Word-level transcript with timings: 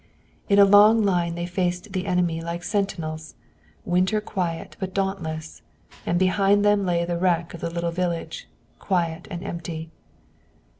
In 0.49 0.57
a 0.57 0.65
long 0.65 1.03
line 1.03 1.35
they 1.35 1.45
faced 1.45 1.93
the 1.93 2.07
enemy 2.07 2.41
like 2.41 2.63
sentinels, 2.63 3.35
winter 3.85 4.19
quiet 4.19 4.75
but 4.79 4.95
dauntless, 4.95 5.61
and 6.07 6.17
behind 6.17 6.65
them 6.65 6.87
lay 6.87 7.05
the 7.05 7.19
wreck 7.19 7.53
of 7.53 7.61
the 7.61 7.69
little 7.69 7.91
village, 7.91 8.47
quiet 8.79 9.27
and 9.29 9.43
empty. 9.43 9.91